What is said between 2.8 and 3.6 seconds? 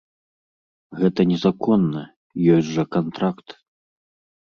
кантракт.